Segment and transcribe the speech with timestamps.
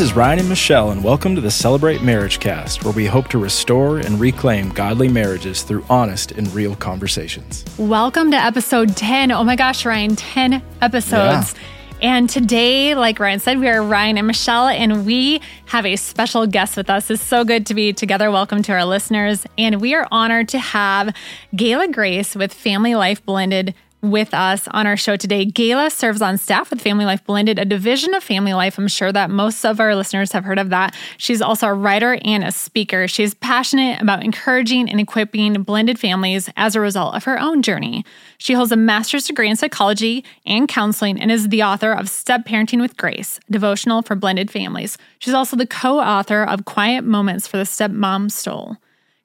[0.00, 3.28] This is Ryan and Michelle, and welcome to the Celebrate Marriage Cast, where we hope
[3.28, 7.66] to restore and reclaim godly marriages through honest and real conversations.
[7.76, 9.30] Welcome to episode 10.
[9.30, 11.52] Oh my gosh, Ryan, 10 episodes.
[11.54, 11.60] Yeah.
[12.00, 16.46] And today, like Ryan said, we are Ryan and Michelle, and we have a special
[16.46, 17.10] guest with us.
[17.10, 18.30] It's so good to be together.
[18.30, 19.44] Welcome to our listeners.
[19.58, 21.14] And we are honored to have
[21.54, 25.44] Gayla Grace with Family Life Blended with us on our show today.
[25.44, 28.78] Gayla serves on staff with Family Life Blended, a division of Family Life.
[28.78, 30.94] I'm sure that most of our listeners have heard of that.
[31.16, 33.06] She's also a writer and a speaker.
[33.08, 38.04] She's passionate about encouraging and equipping blended families as a result of her own journey.
[38.38, 42.46] She holds a master's degree in psychology and counseling and is the author of Step
[42.46, 44.96] Parenting with Grace, devotional for blended families.
[45.18, 48.76] She's also the co author of Quiet Moments for the Stepmom Soul.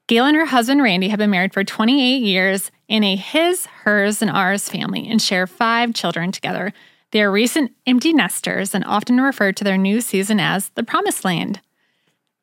[0.08, 4.22] Gayla and her husband Randy have been married for 28 years in a his, hers,
[4.22, 6.73] and ours family and share five children together.
[7.09, 11.26] They are recent empty nesters and often refer to their new season as the Promised
[11.26, 11.59] Land.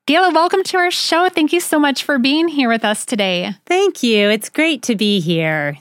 [0.08, 1.28] Gayla, welcome to our show.
[1.28, 3.52] Thank you so much for being here with us today.
[3.66, 4.28] Thank you.
[4.28, 5.78] It's great to be here.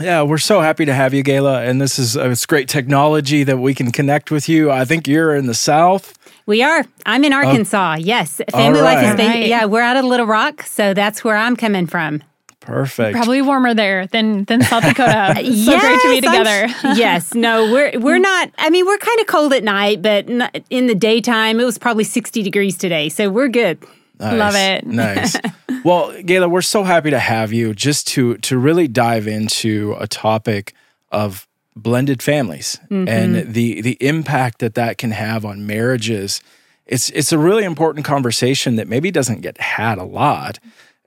[0.00, 1.68] Yeah, we're so happy to have you, Gayla.
[1.68, 4.70] And this is uh, it's great technology that we can connect with you.
[4.70, 6.16] I think you're in the South.
[6.46, 6.84] We are.
[7.06, 7.96] I'm in Arkansas.
[7.96, 8.40] Oh, yes.
[8.50, 8.94] Family right.
[8.94, 9.28] life is big.
[9.28, 9.46] Right.
[9.46, 12.22] Yeah, we're out of Little Rock, so that's where I'm coming from.
[12.60, 13.16] Perfect.
[13.16, 15.32] Probably warmer there than than South Dakota.
[15.36, 16.66] so yes, great to be together.
[16.98, 17.34] yes.
[17.34, 18.50] No, we're we're not.
[18.58, 20.28] I mean, we're kind of cold at night, but
[20.70, 23.78] in the daytime, it was probably 60 degrees today, so we're good.
[24.20, 24.38] Nice.
[24.38, 24.86] Love it.
[24.86, 25.36] nice.
[25.82, 30.06] Well, Gayla, we're so happy to have you just to to really dive into a
[30.06, 30.74] topic
[31.10, 33.08] of blended families mm-hmm.
[33.08, 36.42] and the the impact that that can have on marriages.
[36.86, 40.58] It's it's a really important conversation that maybe doesn't get had a lot.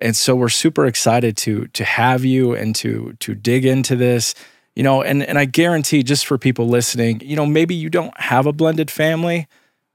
[0.02, 4.34] And so we're super excited to to have you and to to dig into this.
[4.76, 8.18] You know, and and I guarantee just for people listening, you know, maybe you don't
[8.20, 9.48] have a blended family,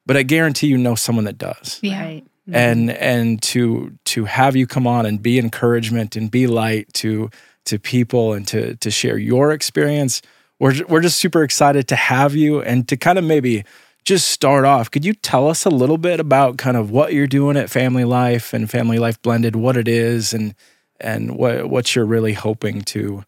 [0.07, 1.81] but I guarantee you know someone that does.
[1.83, 2.01] Yeah.
[2.01, 2.27] Right.
[2.49, 2.57] Mm-hmm.
[2.57, 7.31] And and to to have you come on and be encouragement and be light to
[7.67, 10.23] to people and to to share your experience.
[10.59, 13.65] We're we're just super excited to have you and to kind of maybe
[14.05, 14.91] just start off.
[14.91, 18.05] Could you tell us a little bit about kind of what you're doing at Family
[18.05, 20.55] Life and Family Life Blended, what it is and
[20.99, 23.25] and what what you're really hoping to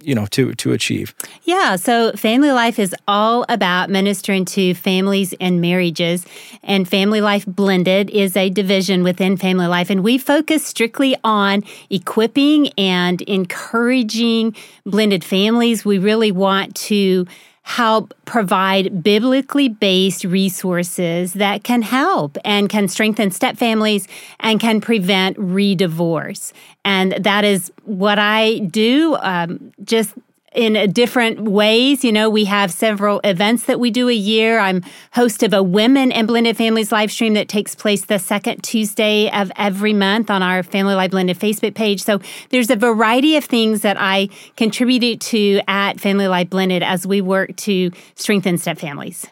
[0.00, 1.14] you know to to achieve?
[1.44, 6.26] Yeah so family life is all about ministering to families and marriages
[6.62, 11.62] and family life blended is a division within family life and we focus strictly on
[11.90, 15.84] equipping and encouraging blended families.
[15.84, 17.26] We really want to
[17.66, 24.06] help provide biblically based resources that can help and can strengthen step families
[24.38, 26.52] and can prevent redivorce.
[26.84, 29.16] And that is what I do.
[29.16, 30.14] Um, just
[30.56, 32.02] in different ways.
[32.02, 34.58] You know, we have several events that we do a year.
[34.58, 38.62] I'm host of a Women and Blended Families live stream that takes place the second
[38.62, 42.02] Tuesday of every month on our Family Life Blended Facebook page.
[42.02, 47.06] So there's a variety of things that I contribute to at Family Life Blended as
[47.06, 49.26] we work to strengthen step families.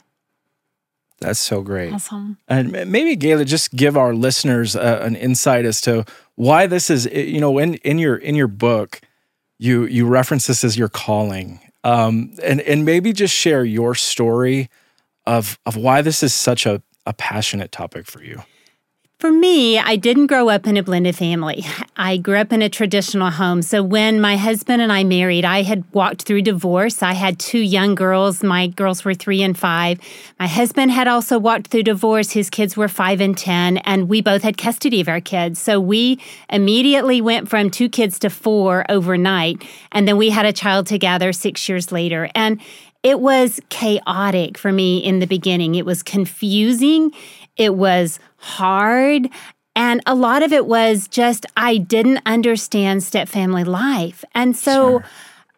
[1.21, 1.93] That's so great.
[1.93, 2.37] Awesome.
[2.49, 7.07] And maybe Gayla, just give our listeners uh, an insight as to why this is.
[7.07, 9.01] You know, in in your in your book,
[9.65, 14.69] you you reference this as your calling, um, and and maybe just share your story
[15.27, 18.43] of of why this is such a a passionate topic for you.
[19.25, 21.65] For me, I didn't grow up in a blended family.
[21.97, 23.63] I grew up in a traditional home.
[23.63, 27.03] So when my husband and I married, I had walked through divorce.
[27.03, 28.43] I had two young girls.
[28.43, 29.99] My girls were three and five.
[30.39, 32.33] My husband had also walked through divorce.
[32.33, 35.59] His kids were five and 10, and we both had custody of our kids.
[35.59, 36.21] So we
[36.51, 39.65] immediately went from two kids to four overnight.
[39.91, 42.29] And then we had a child together six years later.
[42.35, 42.61] And
[43.03, 45.77] it was chaotic for me in the beginning.
[45.77, 47.11] It was confusing.
[47.57, 49.29] It was hard.
[49.77, 54.25] And a lot of it was just, I didn't understand step family life.
[54.35, 55.03] And so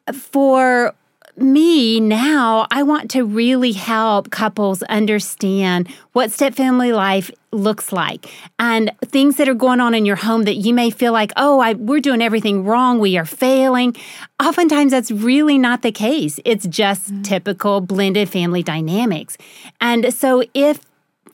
[0.08, 0.14] sure.
[0.14, 0.94] for
[1.36, 8.30] me now, I want to really help couples understand what step family life looks like
[8.58, 11.60] and things that are going on in your home that you may feel like, oh,
[11.60, 13.94] I, we're doing everything wrong, we are failing.
[14.42, 16.40] Oftentimes, that's really not the case.
[16.44, 17.22] It's just mm-hmm.
[17.22, 19.36] typical blended family dynamics.
[19.80, 20.80] And so, if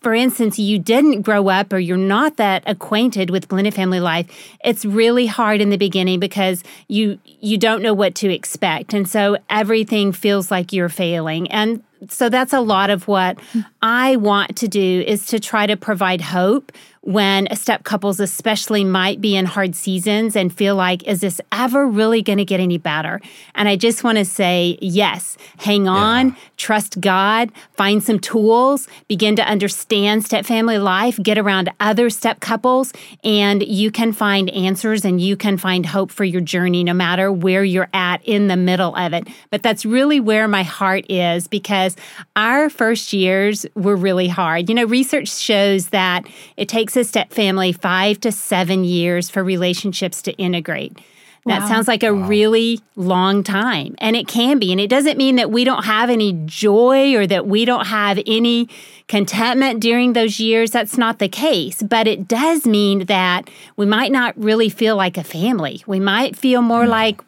[0.03, 4.27] for instance, you didn't grow up or you're not that acquainted with blended family life,
[4.65, 8.93] it's really hard in the beginning because you you don't know what to expect.
[8.95, 11.51] And so everything feels like you're failing.
[11.51, 13.39] And so that's a lot of what
[13.81, 16.73] I want to do is to try to provide hope
[17.03, 21.87] when step couples, especially, might be in hard seasons and feel like, is this ever
[21.87, 23.21] really going to get any better?
[23.57, 26.35] And I just want to say, yes, hang on, yeah.
[26.57, 32.39] trust God, find some tools, begin to understand step family life, get around other step
[32.39, 32.93] couples,
[33.25, 37.33] and you can find answers and you can find hope for your journey no matter
[37.33, 39.27] where you're at in the middle of it.
[39.51, 41.97] But that's really where my heart is because
[42.37, 44.69] our first years were really hard.
[44.69, 49.43] You know, research shows that it takes a step family five to seven years for
[49.43, 50.99] relationships to integrate.
[51.45, 51.69] That wow.
[51.69, 52.29] sounds like a wow.
[52.29, 53.97] really long time.
[53.99, 54.71] And it can be.
[54.71, 58.21] And it doesn't mean that we don't have any joy or that we don't have
[58.27, 58.69] any
[59.09, 60.71] contentment during those years.
[60.71, 61.83] That's not the case.
[61.83, 65.83] But it does mean that we might not really feel like a family.
[65.87, 66.91] We might feel more mm.
[66.91, 67.21] like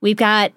[0.00, 0.52] we've got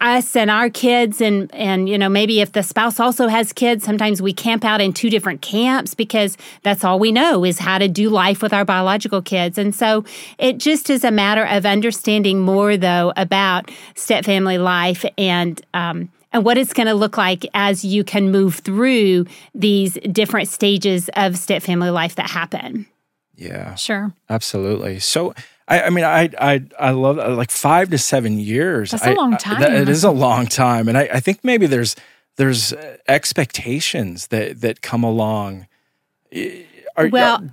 [0.00, 3.84] us and our kids and and you know maybe if the spouse also has kids
[3.84, 7.78] sometimes we camp out in two different camps because that's all we know is how
[7.78, 10.04] to do life with our biological kids and so
[10.38, 16.08] it just is a matter of understanding more though about step family life and um,
[16.32, 21.10] and what it's going to look like as you can move through these different stages
[21.14, 22.86] of step family life that happen.
[23.36, 23.74] Yeah.
[23.74, 24.12] Sure.
[24.30, 24.98] Absolutely.
[25.00, 25.34] So
[25.68, 28.90] I, I mean, I, I, I love uh, like five to seven years.
[28.90, 29.62] That's a long time.
[29.62, 31.96] I, it is a long time, and I, I think maybe there's
[32.36, 35.66] there's uh, expectations that that come along.
[36.96, 37.48] Are, well,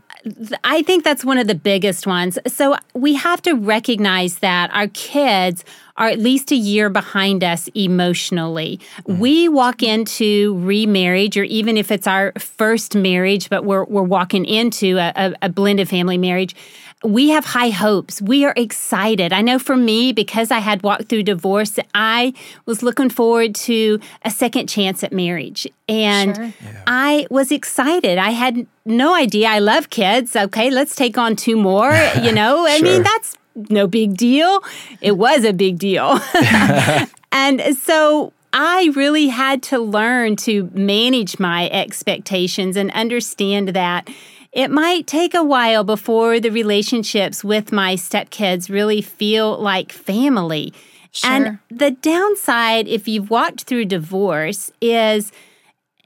[0.63, 2.37] I think that's one of the biggest ones.
[2.47, 5.63] So we have to recognize that our kids
[5.99, 8.79] are at least a year behind us emotionally.
[9.07, 9.19] Mm.
[9.19, 14.45] We walk into remarriage, or even if it's our first marriage, but we're, we're walking
[14.45, 16.55] into a, a, a blended family marriage
[17.03, 18.21] we have high hopes.
[18.21, 19.31] We are excited.
[19.31, 22.33] I know for me, because I had walked through divorce, I
[22.65, 25.65] was looking forward to a second chance at marriage.
[25.87, 26.45] And sure.
[26.61, 26.83] yeah.
[26.87, 28.17] I was excited.
[28.17, 29.47] I had no idea.
[29.47, 30.35] I love kids.
[30.35, 31.91] Okay, let's take on two more.
[32.21, 32.83] You know, I sure.
[32.83, 34.63] mean, that's no big deal.
[35.01, 36.19] It was a big deal.
[37.31, 44.09] and so I really had to learn to manage my expectations and understand that
[44.51, 50.73] it might take a while before the relationships with my stepkids really feel like family.
[51.11, 51.29] Sure.
[51.29, 55.31] And the downside, if you've walked through divorce, is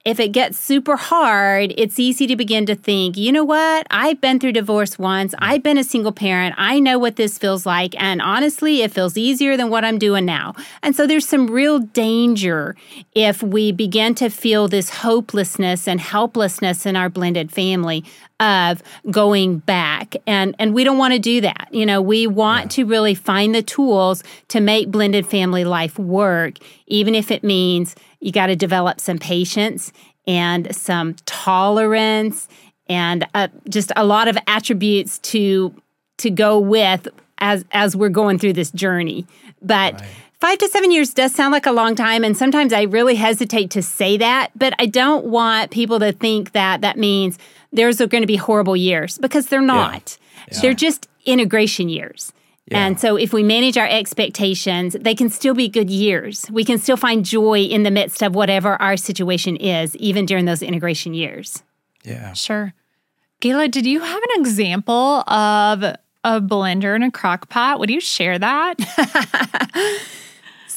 [0.05, 3.87] if it gets super hard, it's easy to begin to think, you know what?
[3.89, 5.33] I've been through divorce once.
[5.39, 6.55] I've been a single parent.
[6.57, 7.95] I know what this feels like.
[7.97, 10.55] And honestly, it feels easier than what I'm doing now.
[10.81, 12.75] And so there's some real danger
[13.15, 18.03] if we begin to feel this hopelessness and helplessness in our blended family
[18.41, 20.15] of going back.
[20.27, 21.69] And, and we don't want to do that.
[21.71, 22.83] You know, we want yeah.
[22.83, 26.57] to really find the tools to make blended family life work,
[26.93, 29.91] even if it means you got to develop some patience
[30.27, 32.47] and some tolerance
[32.87, 35.73] and uh, just a lot of attributes to
[36.17, 37.07] to go with
[37.39, 39.25] as as we're going through this journey.
[39.61, 40.09] But right.
[40.39, 43.71] Five to seven years does sound like a long time, and sometimes I really hesitate
[43.71, 47.39] to say that, but I don't want people to think that that means
[47.71, 50.17] there's going to be horrible years because they're not.
[50.19, 50.43] Yeah.
[50.51, 50.61] Yeah.
[50.61, 52.33] They're just integration years.
[52.67, 52.85] Yeah.
[52.85, 56.49] And so, if we manage our expectations, they can still be good years.
[56.49, 60.45] We can still find joy in the midst of whatever our situation is, even during
[60.45, 61.61] those integration years.
[62.05, 62.31] Yeah.
[62.33, 62.73] Sure.
[63.41, 65.83] Gayla, did you have an example of
[66.23, 67.79] a blender and a crock pot?
[67.79, 68.79] Would you share that?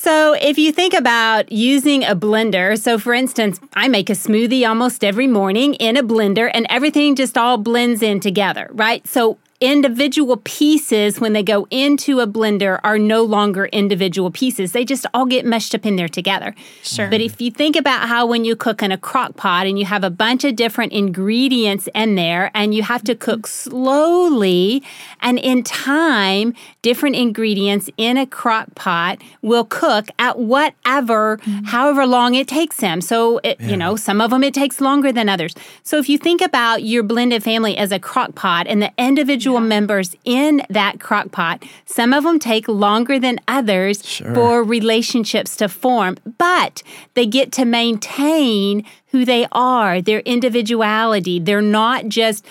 [0.06, 4.64] So, if you think about using a blender, so for instance, I make a smoothie
[4.64, 9.04] almost every morning in a blender and everything just all blends in together, right?
[9.04, 14.72] So, individual pieces when they go into a blender are no longer individual pieces.
[14.72, 16.54] They just all get meshed up in there together.
[16.82, 17.08] Sure.
[17.08, 19.86] But if you think about how when you cook in a crock pot and you
[19.86, 24.82] have a bunch of different ingredients in there and you have to cook slowly
[25.22, 31.64] and in time, different ingredients in a crock pot will cook at whatever, mm-hmm.
[31.64, 33.00] however long it takes them.
[33.00, 33.68] So, it, yeah.
[33.68, 35.54] you know, some of them it takes longer than others.
[35.82, 39.45] So if you think about your blended family as a crock pot and the individual
[39.46, 39.68] individual yeah.
[39.68, 41.62] members in that crock pot.
[41.84, 44.34] Some of them take longer than others sure.
[44.34, 46.82] for relationships to form, but
[47.14, 51.38] they get to maintain who they are, their individuality.
[51.38, 52.44] They're not just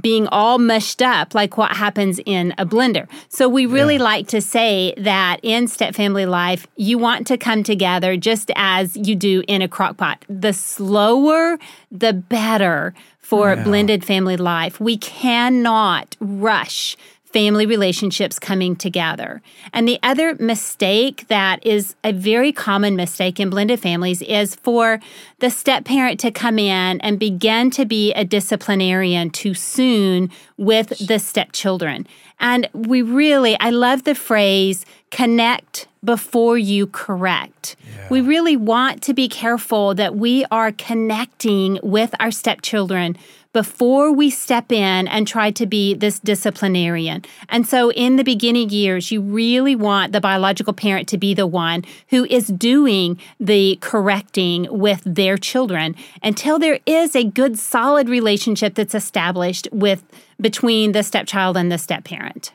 [0.00, 3.08] being all mushed up like what happens in a blender.
[3.28, 4.04] So we really yeah.
[4.04, 8.96] like to say that in step family life, you want to come together just as
[8.96, 10.24] you do in a crock pot.
[10.28, 11.58] The slower,
[11.90, 12.94] the better
[13.30, 13.62] for yeah.
[13.62, 14.80] blended family life.
[14.80, 16.96] We cannot rush
[17.32, 19.40] family relationships coming together.
[19.72, 24.98] And the other mistake that is a very common mistake in blended families is for
[25.38, 30.88] the step parent to come in and begin to be a disciplinarian too soon with
[31.06, 32.08] the stepchildren.
[32.40, 37.76] And we really, I love the phrase connect before you correct.
[37.94, 38.06] Yeah.
[38.10, 43.16] We really want to be careful that we are connecting with our stepchildren
[43.52, 47.24] before we step in and try to be this disciplinarian.
[47.48, 51.46] And so, in the beginning years, you really want the biological parent to be the
[51.46, 58.08] one who is doing the correcting with their children until there is a good, solid
[58.08, 60.04] relationship that's established with
[60.40, 62.52] between the stepchild and the step parent.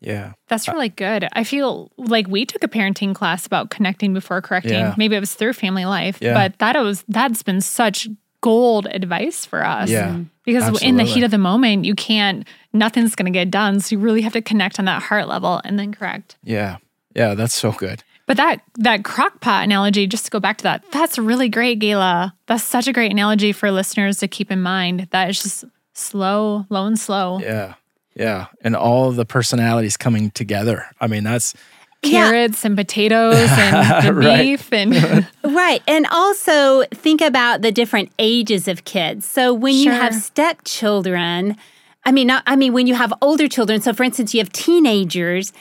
[0.00, 0.32] Yeah.
[0.48, 1.28] That's really good.
[1.32, 4.74] I feel like we took a parenting class about connecting before correcting.
[4.74, 4.94] Yeah.
[4.96, 6.34] Maybe it was through family life, yeah.
[6.34, 8.08] but that was that's been such
[8.40, 9.90] gold advice for us.
[9.90, 10.08] Yeah.
[10.08, 10.22] Mm-hmm.
[10.44, 10.88] Because absolutely.
[10.88, 14.00] in the heat of the moment, you can't nothing's going to get done, so you
[14.00, 16.36] really have to connect on that heart level and then correct.
[16.42, 16.76] Yeah.
[17.14, 18.04] Yeah, that's so good.
[18.26, 21.80] But that that crock pot analogy, just to go back to that, that's really great,
[21.80, 22.32] Gayla.
[22.46, 25.08] That's such a great analogy for listeners to keep in mind.
[25.10, 25.64] That it's just
[25.94, 27.40] slow, low and slow.
[27.40, 27.74] Yeah.
[28.18, 28.46] Yeah.
[28.62, 30.86] And all the personalities coming together.
[31.00, 31.54] I mean, that's
[32.02, 32.68] carrots yeah.
[32.68, 39.26] and potatoes and beef and right and also think about the different ages of kids
[39.26, 39.82] so when sure.
[39.82, 41.56] you have stepchildren
[42.04, 44.52] i mean not, i mean when you have older children so for instance you have
[44.52, 45.52] teenagers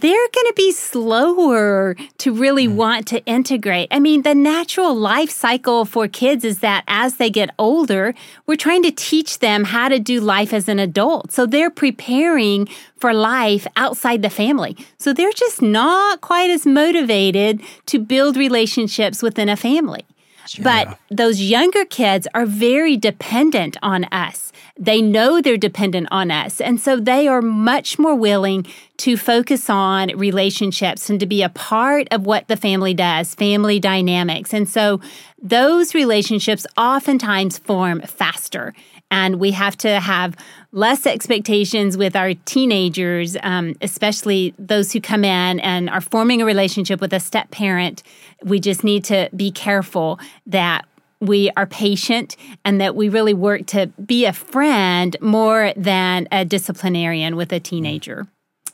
[0.00, 2.74] they're going to be slower to really mm.
[2.74, 3.88] want to integrate.
[3.90, 8.14] I mean, the natural life cycle for kids is that as they get older,
[8.46, 11.32] we're trying to teach them how to do life as an adult.
[11.32, 14.76] So they're preparing for life outside the family.
[14.98, 20.04] So they're just not quite as motivated to build relationships within a family.
[20.48, 20.64] Sure.
[20.64, 24.52] But those younger kids are very dependent on us.
[24.78, 26.60] They know they're dependent on us.
[26.60, 28.66] And so they are much more willing
[28.98, 33.80] to focus on relationships and to be a part of what the family does, family
[33.80, 34.52] dynamics.
[34.52, 35.00] And so
[35.40, 38.74] those relationships oftentimes form faster.
[39.10, 40.36] And we have to have
[40.76, 46.44] less expectations with our teenagers, um, especially those who come in and are forming a
[46.44, 48.02] relationship with a step parent.
[48.44, 50.84] We just need to be careful that
[51.18, 56.44] we are patient and that we really work to be a friend more than a
[56.44, 58.26] disciplinarian with a teenager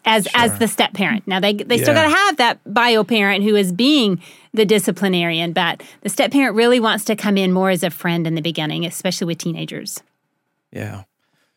[0.05, 0.41] as sure.
[0.41, 1.29] as the step parent.
[1.29, 1.83] Now they they yeah.
[1.85, 4.21] still got to have that bio parent who is being
[4.53, 8.27] the disciplinarian, but the step parent really wants to come in more as a friend
[8.27, 10.03] in the beginning, especially with teenagers.
[10.73, 11.05] Yeah.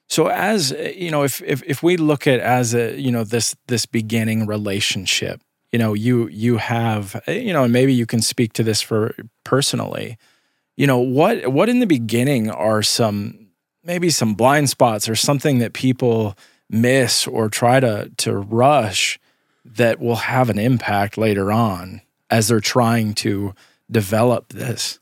[0.08, 3.24] So as uh, you know, if if if we look at as a you know
[3.24, 8.06] this this beginning relationship, you know, you you have uh, you know, and maybe you
[8.06, 10.18] can speak to this for personally.
[10.78, 13.48] You know what what in the beginning are some
[13.84, 16.36] maybe some blind spots or something that people
[16.70, 19.20] miss or try to to rush
[19.64, 23.54] that will have an impact later on as they're trying to
[23.90, 25.00] develop this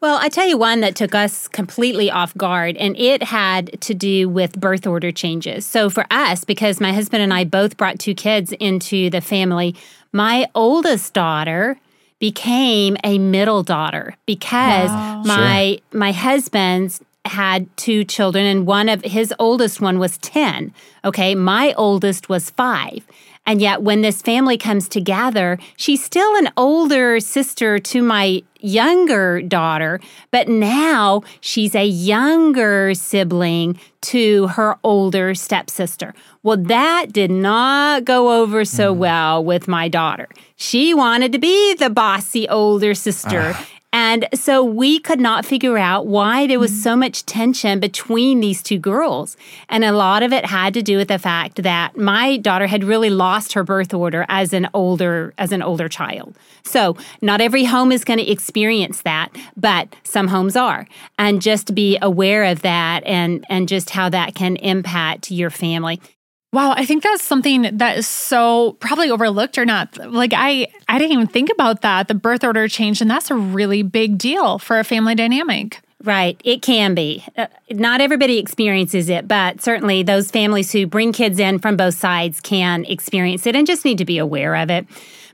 [0.00, 3.94] well, I tell you one that took us completely off guard, and it had to
[3.94, 5.66] do with birth order changes.
[5.66, 9.74] So, for us, because my husband and I both brought two kids into the family,
[10.12, 11.78] my oldest daughter
[12.18, 15.22] became a middle daughter because wow.
[15.24, 15.98] my sure.
[15.98, 20.72] my husband's had two children and one of his oldest one was 10
[21.04, 23.06] okay my oldest was 5
[23.48, 29.40] and yet when this family comes together she's still an older sister to my younger
[29.42, 30.00] daughter
[30.30, 38.42] but now she's a younger sibling to her older stepsister well that did not go
[38.42, 38.98] over so mm.
[38.98, 43.56] well with my daughter she wanted to be the bossy older sister.
[44.00, 46.82] And so we could not figure out why there was mm-hmm.
[46.82, 49.36] so much tension between these two girls.
[49.68, 52.84] And a lot of it had to do with the fact that my daughter had
[52.84, 56.36] really lost her birth order as an older as an older child.
[56.62, 60.86] So, not every home is going to experience that, but some homes are.
[61.18, 66.00] And just be aware of that and and just how that can impact your family.
[66.50, 69.98] Wow, I think that's something that is so probably overlooked or not.
[69.98, 73.34] Like I I didn't even think about that, the birth order change and that's a
[73.34, 75.80] really big deal for a family dynamic.
[76.04, 77.24] Right, it can be.
[77.36, 81.94] Uh, not everybody experiences it, but certainly those families who bring kids in from both
[81.94, 84.86] sides can experience it and just need to be aware of it.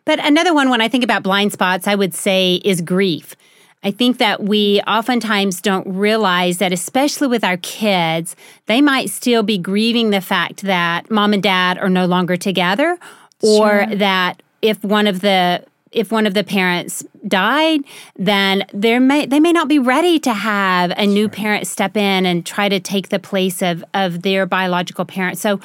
[0.06, 3.36] But another one when I think about blind spots, I would say is grief.
[3.84, 8.34] I think that we oftentimes don't realize that, especially with our kids,
[8.66, 12.98] they might still be grieving the fact that mom and dad are no longer together,
[13.42, 13.96] or sure.
[13.96, 17.80] that if one of the if one of the parents died,
[18.16, 22.26] then there may they may not be ready to have a new parent step in
[22.26, 25.36] and try to take the place of of their biological parent.
[25.38, 25.60] So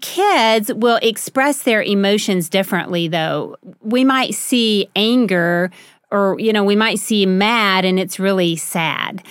[0.00, 3.56] kids will express their emotions differently, though.
[3.80, 5.70] We might see anger
[6.14, 9.22] or, you know, we might see mad and it's really sad.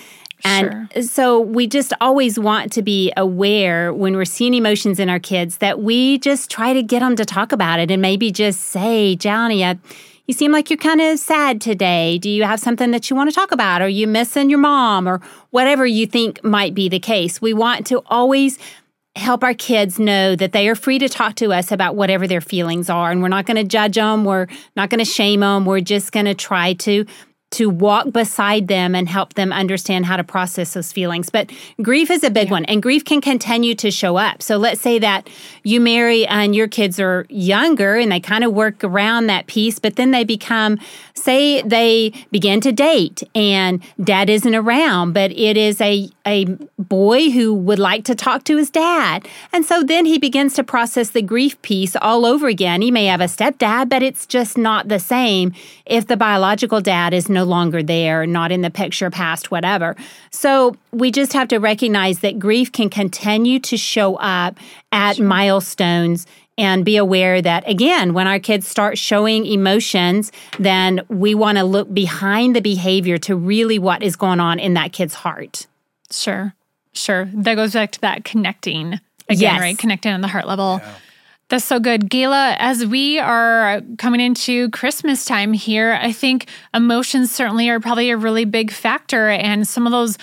[0.44, 1.02] And Sure.
[1.02, 5.58] so we just always want to be aware when we're seeing emotions in our kids
[5.58, 9.16] that we just try to get them to talk about it and maybe just say,
[9.16, 9.78] Johnny, I,
[10.26, 12.18] you seem like you're kind of sad today.
[12.18, 13.80] Do you have something that you want to talk about?
[13.80, 17.40] Are you missing your mom or whatever you think might be the case?
[17.40, 18.58] We want to always
[19.16, 22.40] help our kids know that they are free to talk to us about whatever their
[22.40, 25.64] feelings are and we're not going to judge them we're not going to shame them
[25.64, 27.06] we're just going to try to
[27.54, 31.30] to walk beside them and help them understand how to process those feelings.
[31.30, 34.42] But grief is a big one, and grief can continue to show up.
[34.42, 35.30] So let's say that
[35.62, 39.78] you marry and your kids are younger and they kind of work around that piece,
[39.78, 40.78] but then they become,
[41.14, 46.46] say, they begin to date and dad isn't around, but it is a, a
[46.78, 49.28] boy who would like to talk to his dad.
[49.52, 52.82] And so then he begins to process the grief piece all over again.
[52.82, 55.52] He may have a stepdad, but it's just not the same
[55.86, 59.96] if the biological dad is no longer there, not in the picture, past, whatever.
[60.30, 64.58] So we just have to recognize that grief can continue to show up
[64.92, 66.26] at milestones
[66.56, 71.64] and be aware that again when our kids start showing emotions then we want to
[71.64, 75.66] look behind the behavior to really what is going on in that kid's heart
[76.20, 76.54] Sure.
[76.92, 77.28] Sure.
[77.34, 78.94] That goes back to that connecting
[79.28, 79.60] again, Yes.
[79.60, 79.78] right?
[79.78, 80.80] Connecting on the heart level.
[81.48, 82.08] That's so good.
[82.08, 88.10] Gayla, as we are coming into Christmas time here, I think emotions certainly are probably
[88.10, 89.28] a really big factor.
[89.28, 90.16] And some of those,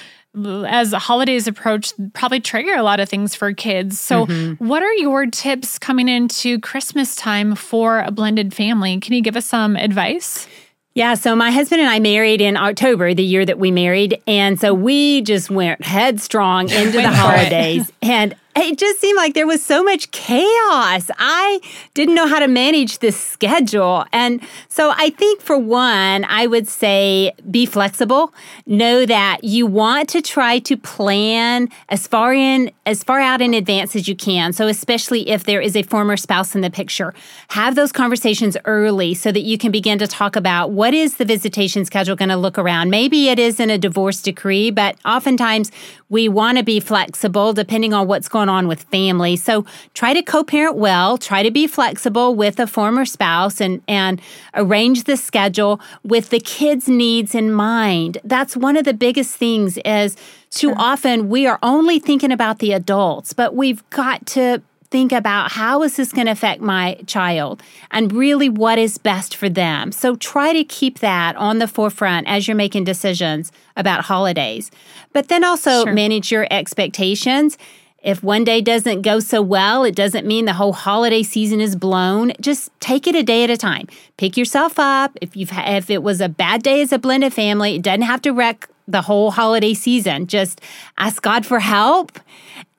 [0.65, 4.00] as the holidays approach, probably trigger a lot of things for kids.
[4.00, 4.65] So, mm-hmm.
[4.65, 9.00] what are your tips coming into Christmas time for a blended family?
[9.00, 10.48] Can you give us some advice?
[10.93, 14.21] Yeah, so my husband and I married in October, the year that we married.
[14.27, 17.15] And so we just went headstrong into the Went it.
[17.15, 17.91] holidays.
[18.01, 21.10] And it just seemed like there was so much chaos.
[21.17, 21.60] I
[21.93, 24.05] didn't know how to manage this schedule.
[24.12, 28.34] And so I think for one, I would say be flexible.
[28.65, 33.53] Know that you want to try to plan as far in as far out in
[33.53, 34.53] advance as you can.
[34.53, 37.13] So especially if there is a former spouse in the picture,
[37.50, 41.25] have those conversations early so that you can begin to talk about what is the
[41.25, 42.90] visitation schedule going to look around.
[42.90, 45.72] Maybe it is in a divorce decree, but oftentimes
[46.09, 49.36] we want to be flexible depending on what's going on with family.
[49.36, 54.22] So try to co-parent well, try to be flexible with a former spouse and and
[54.54, 58.18] arrange the schedule with the kids' needs in mind.
[58.24, 60.16] That's one of the biggest things is
[60.50, 65.54] too often we are only thinking about the adults, but we've got to think about
[65.54, 69.90] how is this going to affect my child and really what is best for them.
[69.94, 74.70] So try to keep that on the forefront as you're making decisions about holidays.
[75.14, 75.94] But then also Sure.
[75.94, 77.58] manage your expectations.
[78.01, 81.75] If one day doesn't go so well, it doesn't mean the whole holiday season is
[81.75, 82.33] blown.
[82.42, 83.87] Just take it a day at a time.
[84.18, 85.16] Pick yourself up.
[85.22, 88.22] If you've if it was a bad day as a blended family, it doesn't have
[88.24, 90.27] to wreck the whole holiday season.
[90.27, 90.61] Just
[90.98, 92.20] ask God for help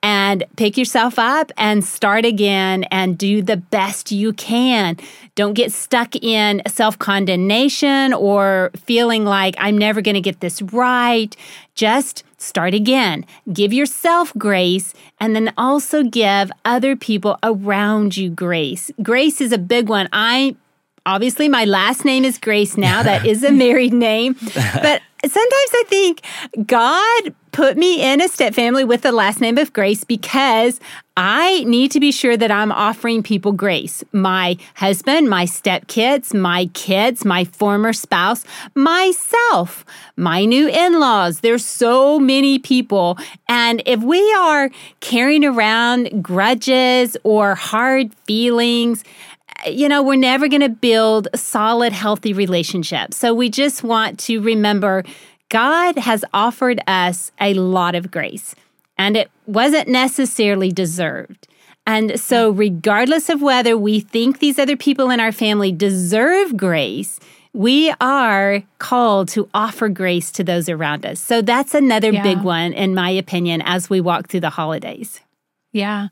[0.01, 4.97] and pick yourself up and start again and do the best you can.
[5.35, 10.61] Don't get stuck in self condemnation or feeling like I'm never going to get this
[10.61, 11.35] right.
[11.75, 13.25] Just start again.
[13.51, 18.91] Give yourself grace and then also give other people around you grace.
[19.01, 20.09] Grace is a big one.
[20.11, 20.55] I
[21.05, 23.03] obviously my last name is Grace now.
[23.03, 24.33] That is a married name.
[24.33, 26.21] But sometimes I think
[26.67, 30.81] God put me in a step family with the last name of Grace because
[31.15, 34.03] I need to be sure that I'm offering people grace.
[34.11, 39.85] My husband, my stepkids, my kids, my former spouse, myself,
[40.17, 41.41] my new in laws.
[41.41, 43.19] There's so many people.
[43.47, 49.03] And if we are carrying around grudges or hard feelings,
[49.67, 53.17] you know, we're never going to build solid, healthy relationships.
[53.17, 55.03] So we just want to remember
[55.53, 58.55] God has offered us a lot of grace,
[58.97, 61.47] and it wasn't necessarily deserved.
[61.85, 67.19] And so, regardless of whether we think these other people in our family deserve grace,
[67.53, 71.19] we are called to offer grace to those around us.
[71.19, 72.23] So, that's another Yeah.
[72.23, 75.19] big one, in my opinion, as we walk through the holidays.
[75.71, 76.07] Yeah.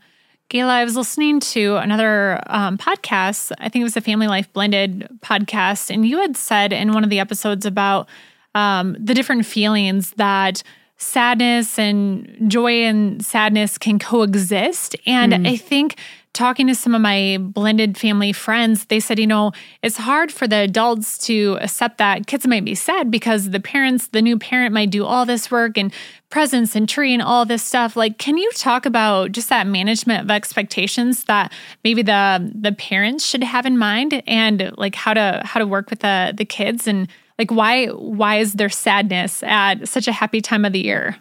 [0.52, 3.54] Gayla, I was listening to another um, podcast.
[3.58, 5.90] I think it was the Family Life Blended podcast.
[5.90, 8.08] And you had said in one of the episodes about
[8.56, 10.64] um, the different feelings that
[10.98, 14.96] sadness and joy and sadness can coexist.
[15.08, 15.96] And I think
[16.34, 20.48] talking to some of my blended family friends, they said, you know, it's hard for
[20.48, 24.74] the adults to accept that kids might be sad because the parents, the new parent
[24.74, 25.92] might do all this work and
[26.30, 27.98] presents and tree and all this stuff.
[27.98, 31.52] Like, can you talk about just that management of expectations that
[31.84, 35.90] maybe the the parents should have in mind and like how to how to work
[35.90, 37.10] with the the kids and
[37.42, 41.18] like why why is there sadness at such a happy time of the year?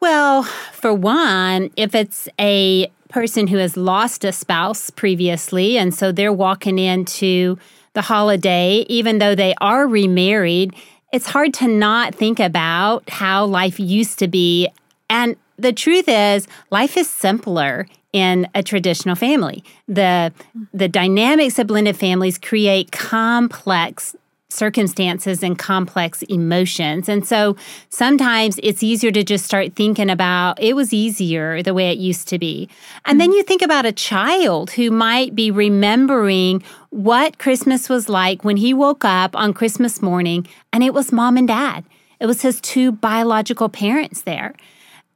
[0.00, 6.10] Well, for one, if it's a person who has lost a spouse previously, and so
[6.10, 7.58] they're walking into
[7.92, 10.74] the holiday, even though they are remarried,
[11.12, 14.68] it's hard to not think about how life used to be.
[15.10, 19.62] And the truth is, life is simpler in a traditional family.
[19.86, 20.32] The
[20.72, 24.16] the dynamics of blended families create complex
[24.48, 27.08] circumstances and complex emotions.
[27.08, 27.56] And so
[27.88, 32.28] sometimes it's easier to just start thinking about it was easier the way it used
[32.28, 32.68] to be.
[33.04, 33.36] And then mm-hmm.
[33.36, 38.72] you think about a child who might be remembering what Christmas was like when he
[38.72, 41.84] woke up on Christmas morning and it was mom and dad.
[42.20, 44.54] It was his two biological parents there.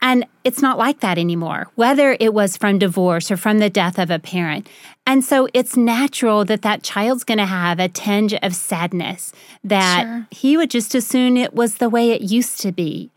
[0.03, 3.99] And it's not like that anymore, whether it was from divorce or from the death
[3.99, 4.69] of a parent.
[5.07, 9.33] And so it's natural that that child's going to have a tinge of sadness
[9.65, 10.27] that sure.
[10.31, 13.11] he would just assume it was the way it used to be.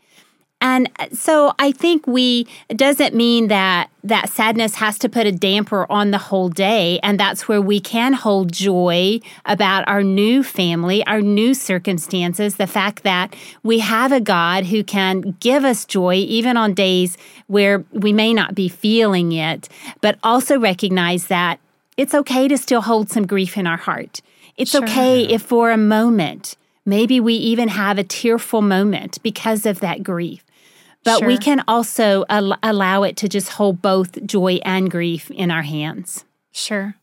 [0.64, 5.26] And uh, so I think we it doesn't mean that that sadness has to put
[5.26, 10.02] a damper on the whole day and that's where we can hold joy about our
[10.02, 15.64] new family, our new circumstances, the fact that we have a God who can give
[15.64, 19.68] us joy even on days where we may not be feeling it,
[20.00, 21.60] but also recognize that
[21.98, 24.22] it's okay to still hold some grief in our heart.
[24.56, 24.84] It's sure.
[24.84, 30.02] okay if for a moment Maybe we even have a tearful moment because of that
[30.02, 30.44] grief.
[31.04, 31.28] But sure.
[31.28, 35.62] we can also al- allow it to just hold both joy and grief in our
[35.62, 36.24] hands.
[36.52, 36.96] Sure.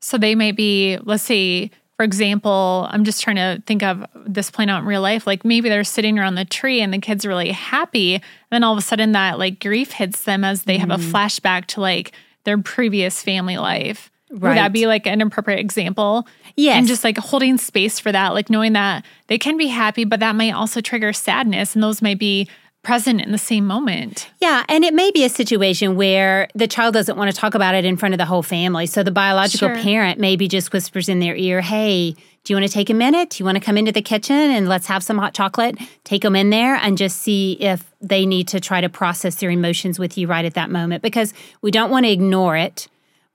[0.00, 4.50] So they may be, let's see, for example, I'm just trying to think of this
[4.50, 5.26] playing out in real life.
[5.26, 8.14] Like maybe they're sitting around the tree and the kid's are really happy.
[8.14, 10.94] And then all of a sudden that like grief hits them as they have mm.
[10.94, 11.16] a mm-hmm.
[11.16, 12.12] flashback to like
[12.44, 14.10] their previous family life.
[14.30, 14.50] Right.
[14.50, 16.26] Would that be like an appropriate example?
[16.56, 16.76] Yes.
[16.76, 20.20] And just like holding space for that, like knowing that they can be happy, but
[20.20, 21.74] that might also trigger sadness.
[21.74, 22.48] And those might be
[22.86, 24.30] present in the same moment.
[24.40, 27.74] Yeah, and it may be a situation where the child doesn't want to talk about
[27.74, 28.86] it in front of the whole family.
[28.86, 29.76] So the biological sure.
[29.76, 33.30] parent maybe just whispers in their ear, "Hey, do you want to take a minute?
[33.30, 35.76] Do you want to come into the kitchen and let's have some hot chocolate?
[36.04, 39.50] Take them in there and just see if they need to try to process their
[39.50, 42.86] emotions with you right at that moment because we don't want to ignore it.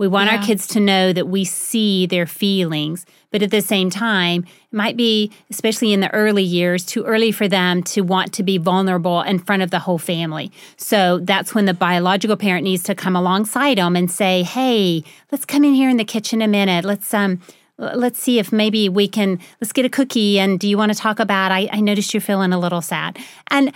[0.02, 0.38] We want yeah.
[0.38, 4.76] our kids to know that we see their feelings, but at the same time, it
[4.76, 8.58] might be, especially in the early years, too early for them to want to be
[8.58, 10.52] vulnerable in front of the whole family.
[10.76, 15.46] So that's when the biological parent needs to come alongside them and say, "Hey, let's
[15.46, 16.84] come in here in the kitchen a minute.
[16.84, 17.40] Let's um."
[17.78, 20.98] let's see if maybe we can let's get a cookie and do you want to
[20.98, 23.18] talk about I, I noticed you're feeling a little sad
[23.50, 23.74] and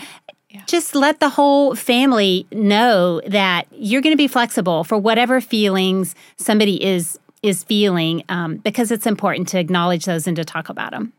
[0.56, 0.63] yeah.
[0.68, 6.15] Just let the whole family know that you're going to be flexible for whatever feelings
[6.38, 10.91] somebody is is feeling, um, because it's important to acknowledge those and to talk about
[10.91, 11.12] them.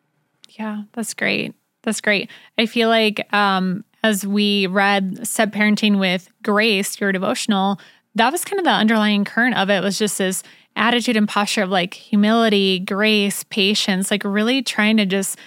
[0.58, 1.54] Yeah, that's great.
[1.82, 2.30] That's great.
[2.58, 7.78] I feel like um, as we read Step Parenting with Grace, your devotional,
[8.14, 10.42] that was kind of the underlying current of it was just this
[10.74, 15.38] attitude and posture of like humility, grace, patience, like really trying to just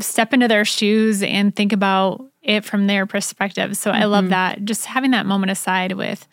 [0.00, 3.76] step into their shoes and think about it from their perspective.
[3.76, 4.02] So mm-hmm.
[4.02, 4.30] I love mm-hmm.
[4.30, 4.64] that.
[4.64, 6.26] Just having that moment aside with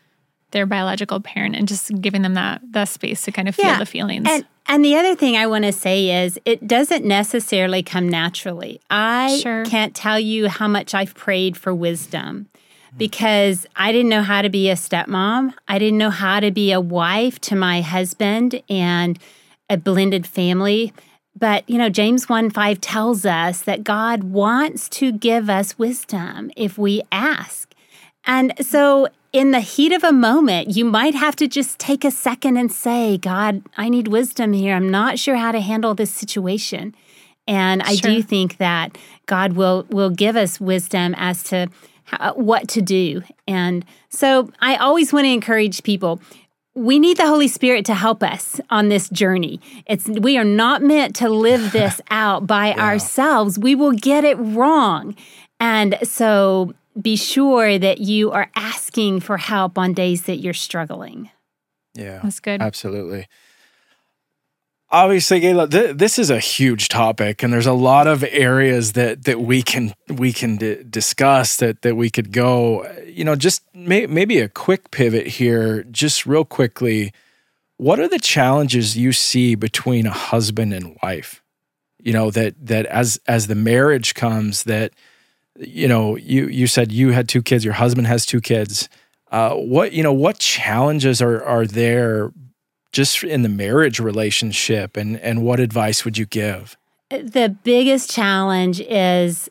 [0.51, 3.79] their biological parent and just giving them that that space to kind of feel yeah.
[3.79, 4.27] the feelings.
[4.27, 8.79] And and the other thing I want to say is it doesn't necessarily come naturally.
[8.89, 9.65] I sure.
[9.65, 12.47] can't tell you how much I've prayed for wisdom
[12.97, 15.53] because I didn't know how to be a stepmom.
[15.67, 19.17] I didn't know how to be a wife to my husband and
[19.69, 20.93] a blended family.
[21.35, 26.51] But, you know, James 1 5 tells us that God wants to give us wisdom
[26.55, 27.73] if we ask.
[28.25, 32.11] And so, in the heat of a moment, you might have to just take a
[32.11, 34.75] second and say, God, I need wisdom here.
[34.75, 36.95] I'm not sure how to handle this situation.
[37.47, 38.11] And I sure.
[38.11, 41.67] do think that God will will give us wisdom as to
[42.05, 43.21] how, what to do.
[43.47, 46.21] And so I always want to encourage people
[46.79, 49.59] we need the Holy Spirit to help us on this journey.
[49.85, 52.85] It's we are not meant to live this out by yeah.
[52.85, 53.59] ourselves.
[53.59, 55.15] We will get it wrong.
[55.59, 61.29] And so be sure that you are asking for help on days that you're struggling.
[61.95, 62.21] Yeah.
[62.23, 62.61] That's good.
[62.61, 63.27] Absolutely
[64.91, 69.25] obviously Gayla, th- this is a huge topic and there's a lot of areas that
[69.25, 73.63] that we can we can d- discuss that that we could go you know just
[73.73, 77.11] may- maybe a quick pivot here just real quickly
[77.79, 81.41] what are the challenges you see between a husband and wife?
[81.97, 84.91] You know that that as as the marriage comes, that
[85.57, 88.89] you know you you said you had two kids, your husband has two kids.
[89.31, 92.33] Uh, what you know, what challenges are are there
[92.91, 96.77] just in the marriage relationship, and and what advice would you give?
[97.09, 99.49] The biggest challenge is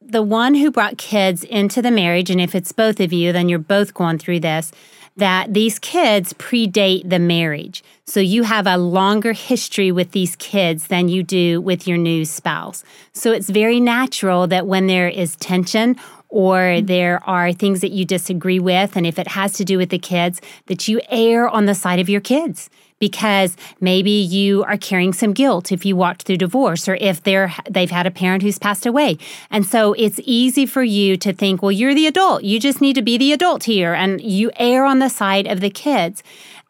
[0.00, 3.48] the one who brought kids into the marriage, and if it's both of you, then
[3.48, 4.72] you're both going through this
[5.16, 7.84] that these kids predate the marriage.
[8.04, 12.24] So you have a longer history with these kids than you do with your new
[12.24, 12.82] spouse.
[13.12, 15.96] So it's very natural that when there is tension
[16.34, 16.86] or mm-hmm.
[16.86, 20.00] there are things that you disagree with, and if it has to do with the
[20.00, 22.68] kids, that you err on the side of your kids
[22.98, 27.52] because maybe you are carrying some guilt if you walked through divorce or if they're
[27.70, 29.18] they've had a parent who's passed away.
[29.50, 32.44] And so it's easy for you to think, well, you're the adult.
[32.44, 35.60] You just need to be the adult here and you err on the side of
[35.60, 36.22] the kids.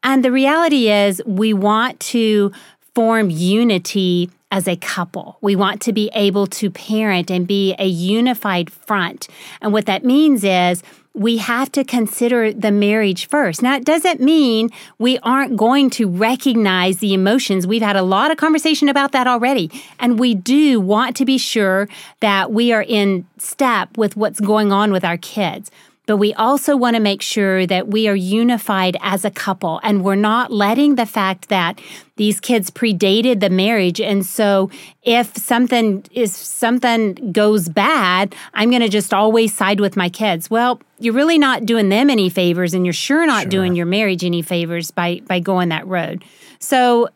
[0.02, 2.52] And the reality is we want to
[2.94, 5.36] form unity as a couple.
[5.40, 9.26] We want to be able to parent and be a unified front.
[9.60, 10.80] And what that means is
[11.12, 13.62] we have to consider the marriage first.
[13.62, 17.66] Now, it doesn't mean we aren't going to recognize the emotions.
[17.66, 19.72] We've had a lot of conversation about that already.
[19.98, 21.88] And we do want to be sure
[22.20, 25.72] that we are in step with what's going on with our kids
[26.06, 30.04] but we also want to make sure that we are unified as a couple and
[30.04, 31.80] we're not letting the fact that
[32.16, 34.70] these kids predated the marriage and so
[35.02, 40.50] if something is something goes bad i'm going to just always side with my kids
[40.50, 43.50] well you're really not doing them any favors and you're sure not sure.
[43.50, 46.24] doing your marriage any favors by by going that road
[46.58, 47.08] so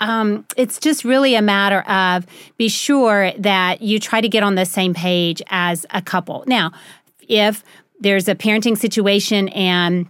[0.00, 2.26] um, it's just really a matter of
[2.56, 6.42] be sure that you try to get on the same page as a couple.
[6.48, 6.72] Now,
[7.28, 7.62] if
[8.02, 10.08] there's a parenting situation and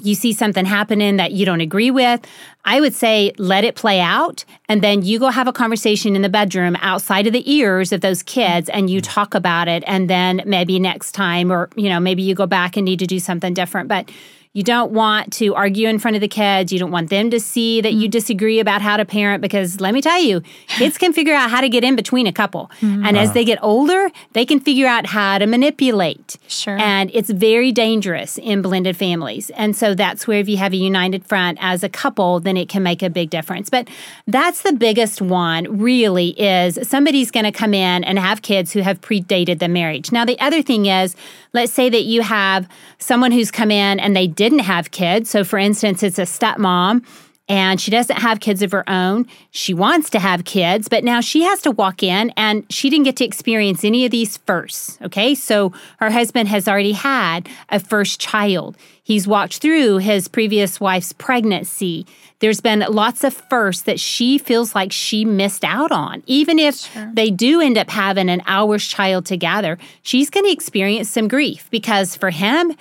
[0.00, 2.20] you see something happening that you don't agree with,
[2.64, 4.44] I would say let it play out.
[4.68, 8.00] And then you go have a conversation in the bedroom outside of the ears of
[8.00, 9.10] those kids and you mm-hmm.
[9.10, 9.82] talk about it.
[9.86, 13.06] And then maybe next time, or, you know, maybe you go back and need to
[13.06, 13.88] do something different.
[13.88, 14.10] But
[14.52, 16.72] you don't want to argue in front of the kids.
[16.72, 18.10] You don't want them to see that you mm-hmm.
[18.10, 21.60] disagree about how to parent because let me tell you, kids can figure out how
[21.60, 22.70] to get in between a couple.
[22.80, 23.04] Mm-hmm.
[23.04, 26.38] And as they get older, they can figure out how to manipulate.
[26.48, 26.78] Sure.
[26.78, 29.50] And it's very dangerous in blended families.
[29.50, 32.68] And so that's where if you have a united front as a couple, then it
[32.68, 33.70] can make a big difference.
[33.70, 33.88] But
[34.26, 38.80] that's the biggest one, really, is somebody's going to come in and have kids who
[38.80, 40.10] have predated the marriage.
[40.10, 41.14] Now, the other thing is,
[41.58, 42.68] let's say that you have
[42.98, 45.28] someone who's come in and they didn't have kids.
[45.28, 47.04] So, for instance, it's a stepmom
[47.48, 49.26] and she doesn't have kids of her own.
[49.50, 53.06] She wants to have kids, but now she has to walk in and she didn't
[53.06, 55.02] get to experience any of these first.
[55.02, 55.34] Okay.
[55.34, 58.76] So her husband has already had a first child.
[59.08, 62.04] He's walked through his previous wife's pregnancy.
[62.40, 66.22] There's been lots of firsts that she feels like she missed out on.
[66.26, 67.10] Even if sure.
[67.14, 71.70] they do end up having an ours child together, she's going to experience some grief
[71.70, 72.74] because for him,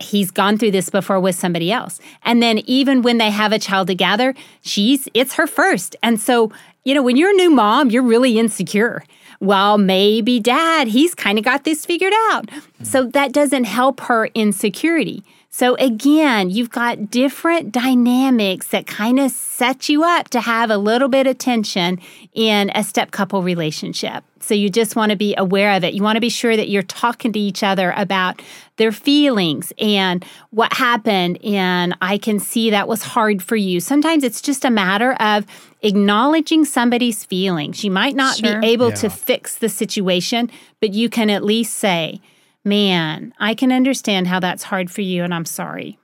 [0.00, 2.00] he's gone through this before with somebody else.
[2.24, 5.94] And then even when they have a child together, she's it's her first.
[6.02, 6.50] And so,
[6.82, 9.04] you know, when you're a new mom, you're really insecure.
[9.38, 12.48] Well, maybe dad, he's kind of got this figured out.
[12.82, 15.22] So that doesn't help her insecurity.
[15.54, 20.78] So again, you've got different dynamics that kind of set you up to have a
[20.78, 22.00] little bit of tension
[22.32, 24.24] in a step couple relationship.
[24.40, 25.92] So you just want to be aware of it.
[25.92, 28.40] You want to be sure that you're talking to each other about
[28.78, 31.38] their feelings and what happened.
[31.44, 33.78] And I can see that was hard for you.
[33.80, 35.44] Sometimes it's just a matter of
[35.82, 37.84] acknowledging somebody's feelings.
[37.84, 38.58] You might not sure.
[38.58, 38.94] be able yeah.
[38.94, 42.22] to fix the situation, but you can at least say,
[42.64, 45.98] Man, I can understand how that's hard for you, and I'm sorry.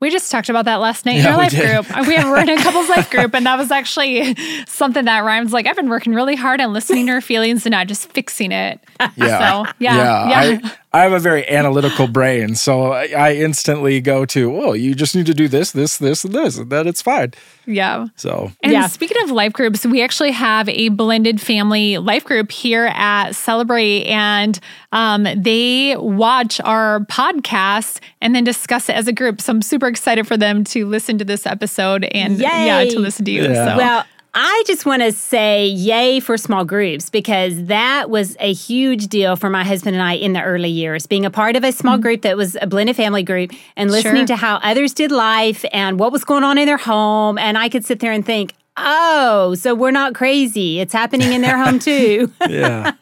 [0.00, 1.86] We just talked about that last night yeah, in our life did.
[1.86, 2.06] group.
[2.06, 4.36] We were in a couples life group, and that was actually
[4.66, 7.70] something that rhymes like, I've been working really hard on listening to her feelings and
[7.70, 8.80] not just fixing it.
[9.16, 9.64] Yeah.
[9.64, 10.28] So, yeah.
[10.28, 10.50] Yeah.
[10.50, 10.70] yeah.
[10.94, 14.94] I, I have a very analytical brain, so I, I instantly go to, oh, you
[14.94, 17.32] just need to do this, this, this, and this, and then it's fine.
[17.66, 18.06] Yeah.
[18.16, 18.86] So, and yeah.
[18.86, 24.04] speaking of life groups, we actually have a blended family life group here at Celebrate,
[24.04, 24.58] and
[24.92, 29.40] um, they watch our podcast and then discuss it as a group.
[29.40, 32.66] So I'm super excited for them to listen to this episode and Yay.
[32.66, 33.42] yeah, to listen to you.
[33.42, 33.72] Yeah.
[33.72, 33.76] So.
[33.76, 34.04] Well,
[34.36, 39.36] I just want to say yay for small groups because that was a huge deal
[39.36, 41.06] for my husband and I in the early years.
[41.06, 42.02] Being a part of a small mm-hmm.
[42.02, 44.36] group that was a blended family group and listening sure.
[44.36, 47.38] to how others did life and what was going on in their home.
[47.38, 50.80] And I could sit there and think, oh, so we're not crazy.
[50.80, 52.32] It's happening in their home too.
[52.48, 52.92] yeah,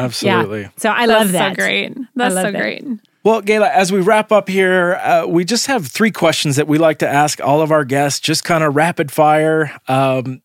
[0.00, 0.62] absolutely.
[0.62, 0.70] Yeah.
[0.76, 1.52] So I love that.
[1.52, 1.96] so great.
[2.16, 2.54] That's so that.
[2.54, 2.84] great.
[3.22, 6.78] Well, Gayla, as we wrap up here, uh, we just have three questions that we
[6.78, 9.76] like to ask all of our guests, just kind of rapid fire.
[9.88, 10.42] Um,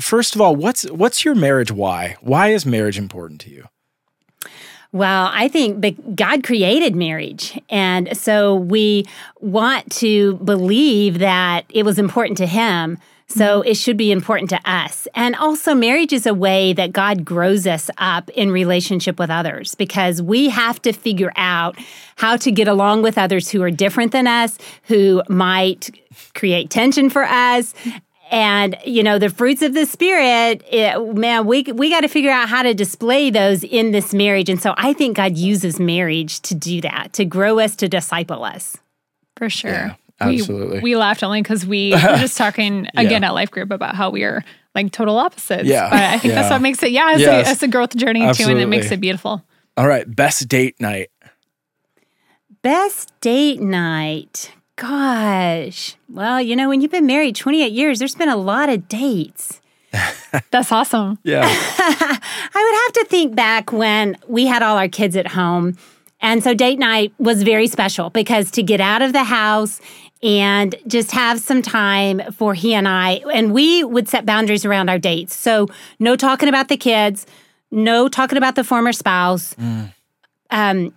[0.00, 2.16] first of all, what's what's your marriage why?
[2.20, 3.68] Why is marriage important to you?
[4.92, 7.58] Well, I think God created marriage.
[7.70, 9.06] And so we
[9.40, 12.98] want to believe that it was important to Him.
[13.26, 13.68] So mm-hmm.
[13.70, 15.08] it should be important to us.
[15.14, 19.74] And also, marriage is a way that God grows us up in relationship with others
[19.74, 21.78] because we have to figure out
[22.16, 25.88] how to get along with others who are different than us, who might
[26.34, 27.72] create tension for us
[28.32, 32.30] and you know the fruits of the spirit it, man we we got to figure
[32.30, 34.48] out how to display those in this marriage.
[34.48, 38.42] And so i think god uses marriage to do that to grow us to disciple
[38.42, 38.78] us.
[39.36, 39.70] For sure.
[39.70, 40.78] Yeah, absolutely.
[40.78, 43.28] we, we laughed only because we were just talking again yeah.
[43.28, 44.42] at life group about how we are
[44.74, 45.68] like total opposites.
[45.68, 45.90] Yeah.
[45.90, 46.40] But i think yeah.
[46.40, 47.46] that's what makes it yeah it's, yes.
[47.46, 48.54] a, it's a growth journey absolutely.
[48.54, 49.44] too and it makes it beautiful.
[49.76, 51.10] All right best date night.
[52.62, 55.96] Best date night Gosh.
[56.08, 59.60] Well, you know, when you've been married 28 years, there's been a lot of dates.
[60.50, 61.18] That's awesome.
[61.22, 61.42] Yeah.
[61.46, 62.18] I
[62.54, 65.76] would have to think back when we had all our kids at home.
[66.20, 69.80] And so date night was very special because to get out of the house
[70.22, 74.88] and just have some time for he and I, and we would set boundaries around
[74.88, 75.34] our dates.
[75.34, 75.66] So
[75.98, 77.26] no talking about the kids,
[77.72, 79.54] no talking about the former spouse.
[79.54, 79.92] Mm.
[80.50, 80.94] Um,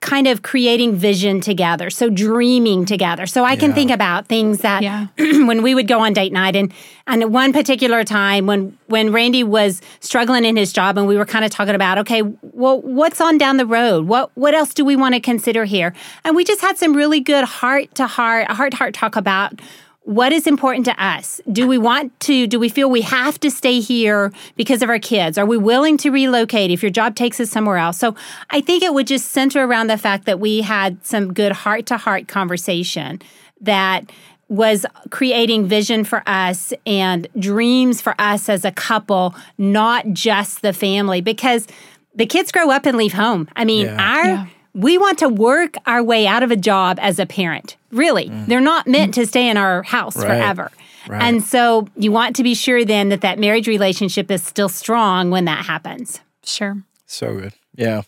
[0.00, 1.90] kind of creating vision together.
[1.90, 3.26] So dreaming together.
[3.26, 3.56] So I yeah.
[3.56, 5.06] can think about things that yeah.
[5.18, 6.72] when we would go on date night and
[7.06, 11.24] and one particular time when when Randy was struggling in his job and we were
[11.24, 14.06] kind of talking about, okay, well, what's on down the road?
[14.06, 15.94] What what else do we want to consider here?
[16.24, 19.60] And we just had some really good heart to heart, heart to heart talk about
[20.06, 21.40] what is important to us?
[21.50, 25.00] Do we want to, do we feel we have to stay here because of our
[25.00, 25.36] kids?
[25.36, 27.98] Are we willing to relocate if your job takes us somewhere else?
[27.98, 28.14] So
[28.50, 31.86] I think it would just center around the fact that we had some good heart
[31.86, 33.20] to heart conversation
[33.60, 34.12] that
[34.48, 40.72] was creating vision for us and dreams for us as a couple, not just the
[40.72, 41.66] family, because
[42.14, 43.48] the kids grow up and leave home.
[43.56, 44.16] I mean, yeah.
[44.16, 44.24] our.
[44.24, 47.76] Yeah we want to work our way out of a job as a parent.
[47.90, 48.46] Really, mm.
[48.46, 50.26] they're not meant to stay in our house right.
[50.26, 50.70] forever.
[51.08, 51.22] Right.
[51.22, 55.30] And so you want to be sure then that that marriage relationship is still strong
[55.30, 56.20] when that happens.
[56.44, 56.82] Sure.
[57.06, 57.54] So good.
[57.74, 58.02] Yeah.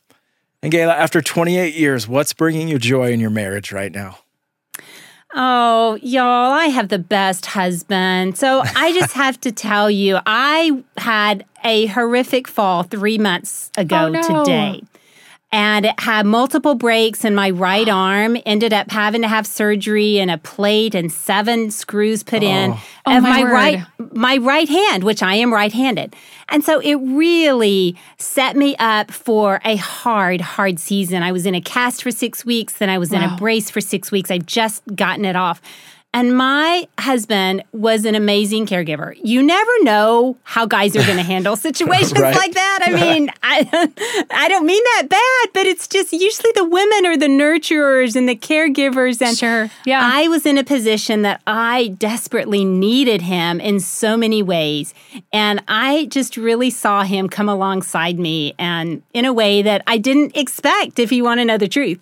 [0.62, 4.18] And Gayla, after 28 years, what's bringing you joy in your marriage right now?
[5.34, 8.36] Oh, y'all, I have the best husband.
[8.36, 14.06] So I just have to tell you, I had a horrific fall three months ago
[14.06, 14.44] oh, no.
[14.44, 14.82] today
[15.50, 20.18] and it had multiple breaks in my right arm ended up having to have surgery
[20.18, 22.46] and a plate and seven screws put oh.
[22.46, 22.72] in.
[23.06, 26.14] Oh, of my, my right my right hand which i am right-handed.
[26.50, 31.22] And so it really set me up for a hard hard season.
[31.22, 33.18] I was in a cast for six weeks then i was wow.
[33.18, 34.30] in a brace for six weeks.
[34.30, 35.60] I've just gotten it off
[36.14, 39.14] and my husband was an amazing caregiver.
[39.22, 42.34] You never know how guys are going to handle situations right.
[42.34, 42.80] like that.
[42.86, 47.16] I mean, I, I don't mean that bad, but it's just usually the women are
[47.16, 49.20] the nurturers and the caregivers.
[49.20, 49.70] And sure.
[49.84, 50.00] yeah.
[50.02, 54.94] I was in a position that I desperately needed him in so many ways.
[55.30, 59.98] And I just really saw him come alongside me and in a way that I
[59.98, 62.00] didn't expect, if you want to know the truth.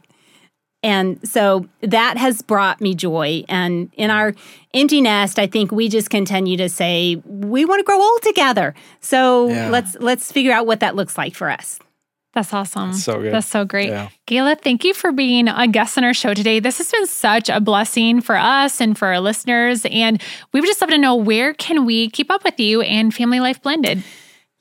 [0.86, 3.42] And so that has brought me joy.
[3.48, 4.36] And in our
[4.72, 8.72] empty nest, I think we just continue to say we want to grow old together.
[9.00, 9.68] So yeah.
[9.68, 11.80] let's let's figure out what that looks like for us.
[12.34, 12.92] That's awesome.
[12.92, 13.32] That's so good.
[13.32, 13.88] That's so great.
[13.88, 14.10] Yeah.
[14.28, 16.60] Gayla, thank you for being a guest on our show today.
[16.60, 19.84] This has been such a blessing for us and for our listeners.
[19.90, 20.22] And
[20.52, 23.40] we would just love to know where can we keep up with you and Family
[23.40, 24.04] Life Blended?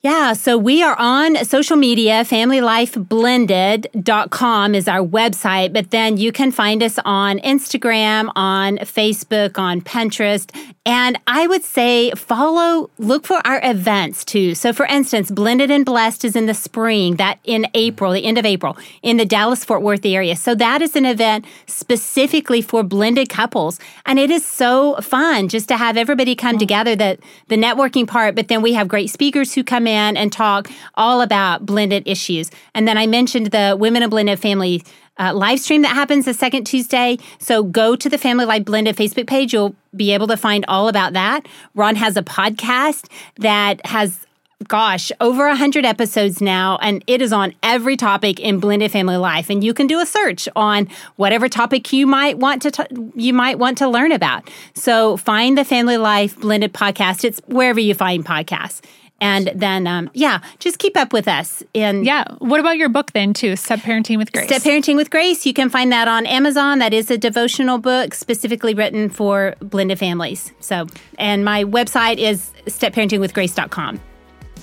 [0.05, 2.23] Yeah, so we are on social media.
[2.25, 9.81] FamilyLifeBlended.com is our website, but then you can find us on Instagram, on Facebook, on
[9.81, 10.47] Pinterest.
[10.85, 14.53] And I would say follow, look for our events too.
[14.53, 18.37] So, for instance, Blended and Blessed is in the spring, that in April, the end
[18.37, 20.35] of April, in the Dallas Fort Worth area.
[20.35, 23.79] So, that is an event specifically for blended couples.
[24.05, 28.35] And it is so fun just to have everybody come together, the, the networking part,
[28.35, 32.51] but then we have great speakers who come in and talk all about blended issues.
[32.73, 34.83] And then I mentioned the Women of Blended Family
[35.17, 37.17] uh, live stream that happens the second Tuesday.
[37.39, 39.53] So go to the Family Life Blended Facebook page.
[39.53, 41.47] You'll be able to find all about that.
[41.73, 44.25] Ron has a podcast that has
[44.67, 49.49] gosh, over 100 episodes now, and it is on every topic in blended family life.
[49.49, 53.33] And you can do a search on whatever topic you might want to t- you
[53.33, 54.49] might want to learn about.
[54.73, 57.23] So find the Family Life Blended podcast.
[57.23, 58.81] It's wherever you find podcasts
[59.21, 61.63] And then, um, yeah, just keep up with us.
[61.73, 63.55] And yeah, what about your book then too?
[63.55, 64.45] Step Parenting with Grace.
[64.45, 65.45] Step Parenting with Grace.
[65.45, 66.79] You can find that on Amazon.
[66.79, 70.51] That is a devotional book specifically written for blended families.
[70.59, 70.87] So,
[71.17, 74.01] and my website is stepparentingwithgrace.com.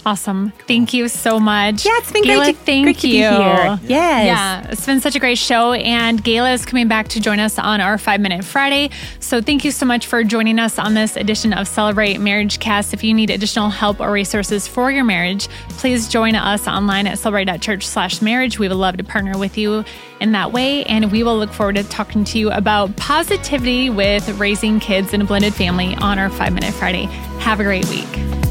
[0.04, 0.52] Awesome.
[0.66, 1.84] Thank you so much.
[1.84, 3.18] Yeah, it's been Gayla, great to, thank great to you.
[3.18, 3.80] Yes.
[3.88, 5.74] Yeah, it's been such a great show.
[5.74, 8.90] And Gayla is coming back to join us on our Five Minute Friday.
[9.20, 12.92] So thank you so much for joining us on this edition of Celebrate Marriage Cast.
[12.92, 17.18] If you need additional help or resources for your marriage, please join us online at
[17.18, 18.58] celebrate.church slash marriage.
[18.58, 19.84] We would love to partner with you
[20.20, 20.84] in that way.
[20.84, 25.22] And we will look forward to talking to you about positivity with raising kids in
[25.22, 27.04] a blended family on our Five Minute Friday.
[27.38, 28.41] Have a great week.